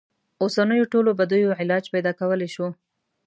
[0.43, 2.67] اوسنیو ټولو بدیو علاج پیدا کولای شو.